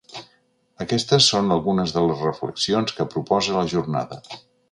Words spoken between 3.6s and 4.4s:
jornada.